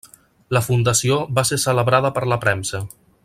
La 0.57 0.61
fundació 0.67 1.19
va 1.39 1.45
ser 1.51 1.61
celebrada 1.67 2.13
per 2.17 2.25
la 2.35 2.41
premsa. 2.47 2.85